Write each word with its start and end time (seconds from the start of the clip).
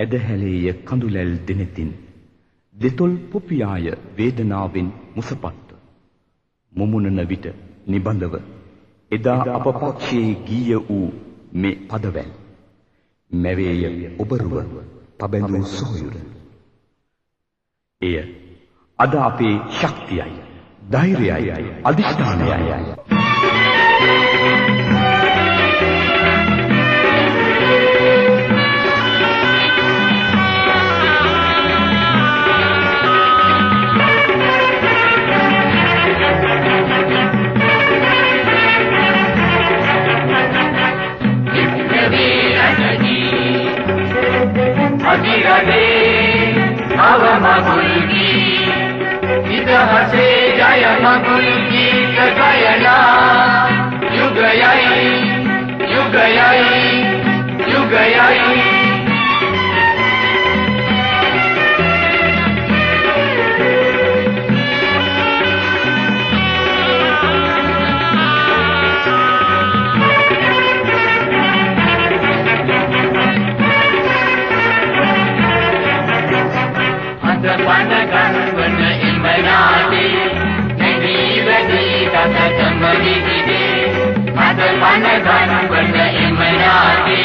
ඇදහැලේය 0.00 0.72
කඳුලැල් 0.84 1.34
දෙනෙතින්. 1.46 1.90
දෙතොල් 2.74 3.14
පොපියාය 3.30 3.86
වේදනාවෙන් 4.16 4.88
මුසපත්ව 5.16 5.70
මුමුණන 6.72 7.22
විට 7.28 7.46
නිබඳව 7.86 8.34
එදා 9.10 9.40
අප 9.54 9.66
පක්ෂයේ 9.74 10.34
ගීය 10.42 10.78
වූ 10.80 11.08
මේ 11.54 11.74
පදවැල්. 11.88 12.30
මැවේය 13.30 13.82
ඔබරුව 14.18 14.54
පබැඳූ 15.18 15.64
සොහොයුර. 15.68 16.14
එය 18.02 18.16
අද 18.98 19.14
අපේ 19.20 19.56
ශක්තියයි 19.72 20.40
ධෛර්යයයි 20.90 21.70
අධිෂ්ඨානයයි 21.84 22.56
हसे 49.90 50.26
जय 50.56 50.84
मगुल्गी 51.02 51.86
गगयना 52.16 52.96
युगयाई 54.16 55.04
युगयाई 55.94 56.82
युगयाई 57.72 58.69
சொந்தமான 77.42 77.92
கணவன் 78.06 78.80
இன்பனாலே 79.00 80.02
நீவதி 81.02 81.84
கத 82.14 82.36
சம்மதிக்கிறே 82.58 83.62
மதமான 84.36 85.04
கணவன் 85.26 85.96
இன்பனாலே 86.20 87.20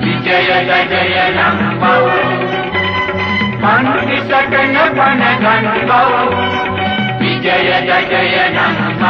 విజయ 0.00 0.50
జయ 0.90 1.16
నమ 1.36 1.80
విజయ 7.20 7.70
జయ 8.10 8.36
నమ 8.56 9.02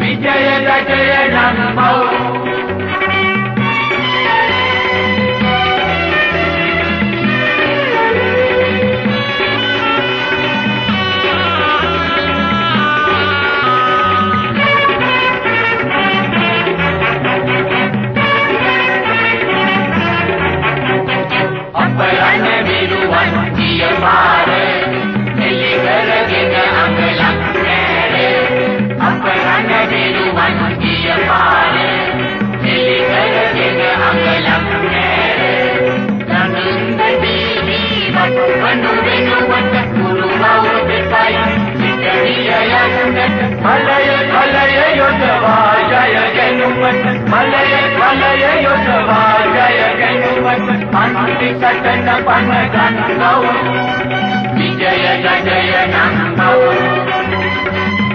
విజయ 0.00 0.48
జయ 0.88 1.14
నమ 1.34 1.78
मलय 43.28 44.08
खलय 44.32 44.76
योधवा 44.98 45.54
जय 45.90 46.16
गनुमत 46.36 47.06
मलय 47.30 47.72
खलय 47.96 48.44
योधवा 48.64 49.20
जय 49.54 49.80
गनुमत 50.00 50.94
अंति 51.00 51.48
कटन 51.62 52.06
पन 52.28 52.50
गंगौ 52.74 53.32
विजय 54.58 55.06
जय 55.24 55.74
नंदौ 55.94 56.54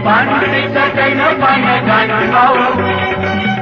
पंति 0.05 0.61
कटन 0.77 1.19
पन 1.41 1.67
गंगौ 1.89 2.47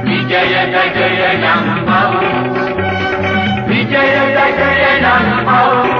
विजय 0.06 0.54
जय 0.74 1.32
नंदौ 1.44 2.04
विजय 3.70 4.14
जय 4.38 4.98
नंदौ 5.02 5.99